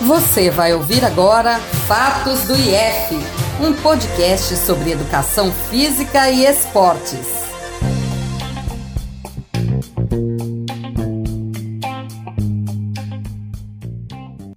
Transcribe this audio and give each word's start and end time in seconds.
Você 0.00 0.50
vai 0.50 0.74
ouvir 0.74 1.04
agora 1.04 1.58
Fatos 1.86 2.48
do 2.48 2.54
IF, 2.54 3.14
um 3.64 3.72
podcast 3.80 4.56
sobre 4.56 4.90
educação 4.90 5.52
física 5.52 6.28
e 6.30 6.44
esportes. 6.44 7.44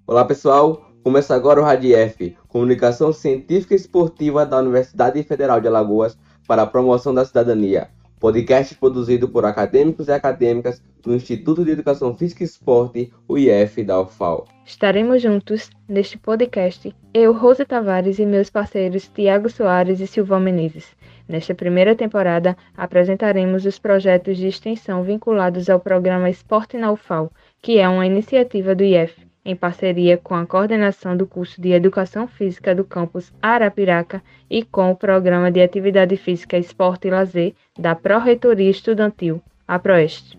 Olá 0.07 0.25
pessoal, 0.25 0.91
começa 1.03 1.35
agora 1.35 1.61
o 1.61 1.63
RADIEF, 1.63 2.35
Comunicação 2.47 3.13
Científica 3.13 3.75
e 3.75 3.77
Esportiva 3.77 4.43
da 4.43 4.57
Universidade 4.57 5.21
Federal 5.21 5.61
de 5.61 5.67
Alagoas 5.67 6.17
para 6.47 6.63
a 6.63 6.67
promoção 6.67 7.13
da 7.13 7.23
cidadania. 7.23 7.89
Podcast 8.19 8.73
produzido 8.75 9.29
por 9.29 9.45
acadêmicos 9.45 10.07
e 10.07 10.11
acadêmicas 10.11 10.81
do 11.03 11.13
Instituto 11.13 11.63
de 11.63 11.69
Educação 11.69 12.17
Física 12.17 12.43
e 12.43 12.45
Esporte, 12.45 13.13
o 13.27 13.37
IF 13.37 13.83
da 13.83 14.01
UFAL. 14.01 14.47
Estaremos 14.65 15.21
juntos 15.21 15.69
neste 15.87 16.17
podcast, 16.17 16.95
eu, 17.13 17.31
Rose 17.31 17.63
Tavares 17.63 18.17
e 18.17 18.25
meus 18.25 18.49
parceiros 18.49 19.07
Tiago 19.07 19.49
Soares 19.49 19.99
e 19.99 20.07
Silvão 20.07 20.39
Menezes. 20.39 20.95
Nesta 21.29 21.53
primeira 21.53 21.93
temporada, 21.93 22.57
apresentaremos 22.75 23.65
os 23.65 23.77
projetos 23.77 24.35
de 24.37 24.47
extensão 24.47 25.03
vinculados 25.03 25.69
ao 25.69 25.79
programa 25.79 26.27
Esporte 26.27 26.75
na 26.75 26.91
UFAL, 26.91 27.31
que 27.61 27.77
é 27.77 27.87
uma 27.87 28.07
iniciativa 28.07 28.73
do 28.73 28.83
IF 28.83 29.26
em 29.47 29.55
parceria 29.55 30.17
com 30.17 30.35
a 30.35 30.45
coordenação 30.45 31.15
do 31.15 31.25
curso 31.25 31.61
de 31.61 31.71
Educação 31.71 32.27
Física 32.27 32.75
do 32.75 32.83
campus 32.83 33.31
Arapiraca 33.41 34.21
e 34.49 34.61
com 34.61 34.91
o 34.91 34.95
Programa 34.95 35.49
de 35.49 35.61
Atividade 35.61 36.17
Física, 36.17 36.57
Esporte 36.57 37.07
e 37.07 37.11
Lazer 37.11 37.53
da 37.79 37.95
Pró-Reitoria 37.95 38.69
Estudantil, 38.69 39.41
a 39.65 39.79
Proeste. 39.79 40.37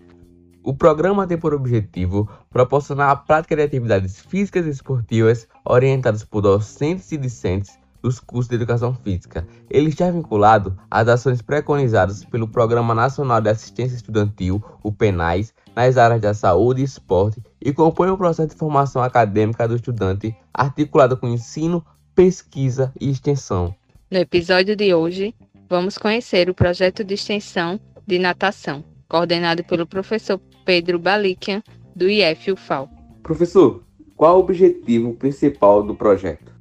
O 0.63 0.75
programa 0.75 1.25
tem 1.25 1.39
por 1.39 1.55
objetivo 1.55 2.29
proporcionar 2.51 3.09
a 3.09 3.15
prática 3.15 3.55
de 3.55 3.63
atividades 3.63 4.21
físicas 4.21 4.67
e 4.67 4.69
esportivas 4.69 5.47
orientadas 5.65 6.23
por 6.23 6.41
docentes 6.41 7.11
e 7.11 7.17
discentes 7.17 7.79
dos 8.01 8.19
cursos 8.19 8.49
de 8.49 8.55
Educação 8.55 8.93
Física. 8.93 9.47
Ele 9.69 9.89
está 9.89 10.09
vinculado 10.09 10.77
às 10.89 11.07
ações 11.07 11.41
preconizadas 11.41 12.23
pelo 12.25 12.47
Programa 12.47 12.95
Nacional 12.95 13.41
de 13.41 13.49
Assistência 13.49 13.95
Estudantil, 13.95 14.63
o 14.83 14.91
PENAIS, 14.91 15.53
nas 15.75 15.97
áreas 15.97 16.21
da 16.21 16.33
saúde 16.33 16.81
e 16.81 16.85
esporte 16.85 17.41
e 17.61 17.71
compõe 17.71 18.09
o 18.09 18.17
processo 18.17 18.49
de 18.49 18.55
formação 18.55 19.01
acadêmica 19.01 19.67
do 19.67 19.75
estudante 19.75 20.35
articulado 20.53 21.15
com 21.17 21.27
ensino, 21.27 21.85
pesquisa 22.15 22.91
e 22.99 23.09
extensão. 23.09 23.73
No 24.11 24.17
episódio 24.17 24.75
de 24.75 24.93
hoje, 24.93 25.33
vamos 25.69 25.97
conhecer 25.97 26.49
o 26.49 26.53
projeto 26.53 27.03
de 27.03 27.13
extensão 27.13 27.79
de 28.05 28.17
natação, 28.17 28.83
coordenado 29.07 29.63
pelo 29.63 29.85
professor 29.85 30.39
Pedro 30.65 30.99
Balikian, 30.99 31.61
do 31.95 32.09
IF 32.09 32.51
UFAL. 32.51 32.89
Professor, 33.23 33.83
qual 34.15 34.37
o 34.37 34.39
objetivo 34.39 35.13
principal 35.13 35.83
do 35.83 35.95
projeto? 35.95 36.58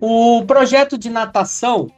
O 0.00 0.44
projeto 0.46 0.96
de 0.96 1.10
natação 1.10 1.88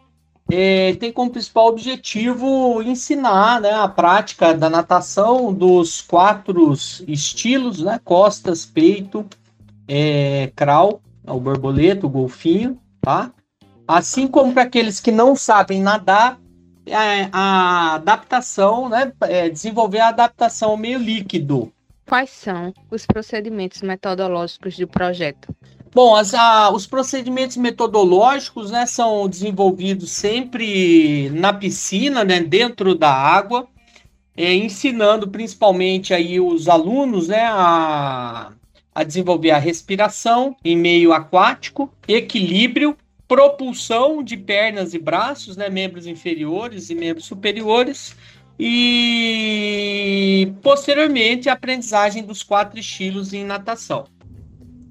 é, 0.50 0.94
tem 0.96 1.12
como 1.12 1.30
principal 1.30 1.68
objetivo 1.68 2.82
ensinar 2.82 3.60
né, 3.60 3.72
a 3.72 3.86
prática 3.86 4.52
da 4.52 4.68
natação 4.68 5.52
dos 5.54 6.00
quatro 6.00 6.72
estilos, 7.06 7.80
né, 7.80 8.00
costas, 8.04 8.66
peito, 8.66 9.24
é, 9.86 10.50
crawl, 10.56 11.00
o 11.24 11.38
borboleta, 11.38 12.06
o 12.06 12.10
golfinho, 12.10 12.78
tá? 13.00 13.30
Assim 13.86 14.26
como 14.26 14.52
para 14.52 14.64
aqueles 14.64 14.98
que 14.98 15.12
não 15.12 15.36
sabem 15.36 15.80
nadar, 15.80 16.40
é, 16.84 17.28
a 17.32 17.94
adaptação, 17.94 18.88
né, 18.88 19.12
é, 19.22 19.48
desenvolver 19.48 20.00
a 20.00 20.08
adaptação 20.08 20.70
ao 20.70 20.76
meio 20.76 20.98
líquido. 20.98 21.72
Quais 22.08 22.30
são 22.30 22.74
os 22.90 23.06
procedimentos 23.06 23.80
metodológicos 23.80 24.76
do 24.76 24.88
projeto? 24.88 25.54
Bom, 25.94 26.16
as, 26.16 26.32
a, 26.32 26.70
os 26.70 26.86
procedimentos 26.86 27.58
metodológicos 27.58 28.70
né, 28.70 28.86
são 28.86 29.28
desenvolvidos 29.28 30.10
sempre 30.10 31.28
na 31.30 31.52
piscina, 31.52 32.24
né, 32.24 32.40
dentro 32.40 32.94
da 32.94 33.12
água, 33.12 33.68
é, 34.34 34.54
ensinando 34.54 35.28
principalmente 35.28 36.14
aí 36.14 36.40
os 36.40 36.66
alunos 36.66 37.28
né, 37.28 37.42
a, 37.44 38.52
a 38.94 39.04
desenvolver 39.04 39.50
a 39.50 39.58
respiração 39.58 40.56
em 40.64 40.78
meio 40.78 41.12
aquático, 41.12 41.92
equilíbrio, 42.08 42.96
propulsão 43.28 44.22
de 44.22 44.38
pernas 44.38 44.94
e 44.94 44.98
braços, 44.98 45.58
né, 45.58 45.68
membros 45.68 46.06
inferiores 46.06 46.88
e 46.88 46.94
membros 46.94 47.26
superiores, 47.26 48.16
e 48.58 50.50
posteriormente 50.62 51.50
a 51.50 51.52
aprendizagem 51.52 52.22
dos 52.24 52.42
quatro 52.42 52.80
estilos 52.80 53.34
em 53.34 53.44
natação. 53.44 54.06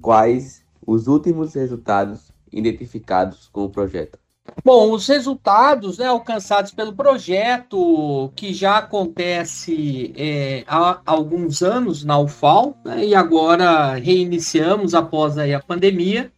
Quais 0.00 0.61
os 0.86 1.06
últimos 1.06 1.54
resultados 1.54 2.32
identificados 2.52 3.48
com 3.52 3.64
o 3.64 3.70
projeto? 3.70 4.18
Bom, 4.64 4.92
os 4.92 5.06
resultados 5.06 5.98
né, 5.98 6.06
alcançados 6.06 6.72
pelo 6.72 6.92
projeto, 6.92 8.30
que 8.34 8.52
já 8.52 8.78
acontece 8.78 10.12
é, 10.16 10.64
há 10.66 11.00
alguns 11.06 11.62
anos 11.62 12.04
na 12.04 12.18
UFAL, 12.18 12.76
né, 12.84 13.06
e 13.06 13.14
agora 13.14 13.94
reiniciamos 13.94 14.94
após 14.94 15.38
aí, 15.38 15.54
a 15.54 15.60
pandemia, 15.60 16.30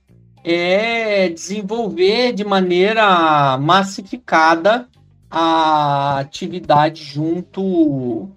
é 0.45 1.31
desenvolver 1.31 2.33
de 2.35 2.45
maneira 2.45 3.57
massificada 3.59 4.87
a 5.31 6.19
atividade 6.19 7.03
junto 7.03 8.29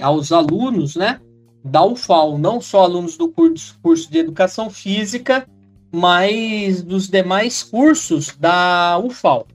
aos 0.00 0.32
alunos, 0.32 0.96
né? 0.96 1.20
Da 1.64 1.82
UFAL, 1.82 2.36
não 2.36 2.60
só 2.60 2.82
alunos 2.82 3.16
do 3.16 3.28
curso, 3.28 4.10
de 4.10 4.18
Educação 4.18 4.68
Física, 4.68 5.48
mas 5.90 6.82
dos 6.82 7.08
demais 7.08 7.62
cursos 7.62 8.36
da 8.36 9.00
UFAL. 9.02 9.46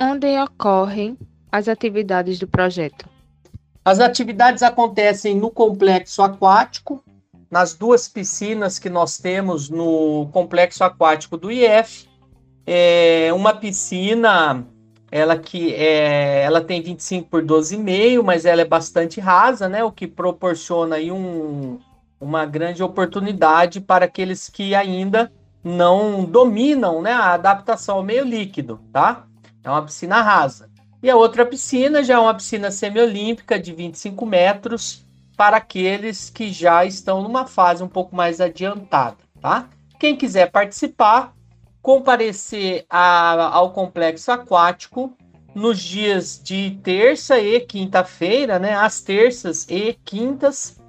Onde 0.00 0.26
ocorrem 0.40 1.18
as 1.52 1.68
atividades 1.68 2.38
do 2.38 2.48
projeto? 2.48 3.08
As 3.84 4.00
atividades 4.00 4.62
acontecem 4.62 5.36
no 5.36 5.50
complexo 5.50 6.22
aquático, 6.22 7.04
nas 7.50 7.74
duas 7.74 8.08
piscinas 8.08 8.78
que 8.78 8.88
nós 8.88 9.18
temos 9.18 9.68
no 9.68 10.28
complexo 10.32 10.82
aquático 10.82 11.36
do 11.36 11.52
IF. 11.52 12.08
É 12.66 13.30
uma 13.32 13.54
piscina 13.54 14.66
ela 15.16 15.38
que 15.38 15.72
é, 15.74 16.42
ela 16.42 16.60
tem 16.60 16.82
25 16.82 17.30
por 17.30 17.42
12,5, 17.42 18.22
mas 18.22 18.44
ela 18.44 18.60
é 18.60 18.66
bastante 18.66 19.18
rasa, 19.18 19.66
né? 19.66 19.82
O 19.82 19.90
que 19.90 20.06
proporciona 20.06 20.96
aí 20.96 21.10
um, 21.10 21.78
uma 22.20 22.44
grande 22.44 22.82
oportunidade 22.82 23.80
para 23.80 24.04
aqueles 24.04 24.50
que 24.50 24.74
ainda 24.74 25.32
não 25.64 26.22
dominam 26.24 27.00
né, 27.00 27.12
a 27.12 27.32
adaptação 27.32 27.96
ao 27.96 28.02
meio 28.02 28.24
líquido, 28.24 28.78
tá? 28.92 29.24
É 29.64 29.70
uma 29.70 29.82
piscina 29.82 30.20
rasa. 30.20 30.68
E 31.02 31.08
a 31.08 31.16
outra 31.16 31.46
piscina 31.46 32.04
já 32.04 32.14
é 32.14 32.18
uma 32.18 32.34
piscina 32.34 32.70
semiolímpica 32.70 33.58
de 33.58 33.72
25 33.72 34.26
metros 34.26 35.02
para 35.34 35.56
aqueles 35.56 36.28
que 36.28 36.52
já 36.52 36.84
estão 36.84 37.22
numa 37.22 37.46
fase 37.46 37.82
um 37.82 37.88
pouco 37.88 38.14
mais 38.14 38.38
adiantada, 38.38 39.16
tá? 39.40 39.66
Quem 39.98 40.14
quiser 40.14 40.50
participar, 40.50 41.32
comparecer 41.86 42.84
a, 42.90 43.54
ao 43.54 43.70
complexo 43.70 44.32
aquático 44.32 45.16
nos 45.54 45.78
dias 45.78 46.40
de 46.42 46.76
terça 46.82 47.38
e 47.38 47.60
quinta-feira, 47.60 48.58
né? 48.58 48.74
Às 48.74 49.00
terças 49.00 49.64
e 49.70 49.96
quintas, 50.04 50.80